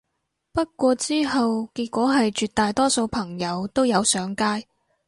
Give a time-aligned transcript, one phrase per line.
[0.51, 4.65] 不過之後結果係絕大多數朋友都有上街